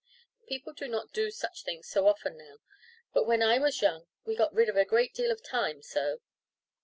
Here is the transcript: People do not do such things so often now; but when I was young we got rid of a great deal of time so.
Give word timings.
People 0.47 0.73
do 0.73 0.87
not 0.87 1.11
do 1.13 1.29
such 1.29 1.61
things 1.63 1.87
so 1.87 2.07
often 2.07 2.35
now; 2.35 2.57
but 3.13 3.25
when 3.27 3.43
I 3.43 3.59
was 3.59 3.83
young 3.83 4.07
we 4.25 4.35
got 4.35 4.51
rid 4.51 4.67
of 4.67 4.75
a 4.75 4.83
great 4.83 5.13
deal 5.13 5.29
of 5.29 5.43
time 5.43 5.83
so. 5.83 6.21